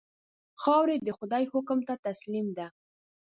[0.61, 2.67] خاوره د خدای حکم ته تسلیم ده.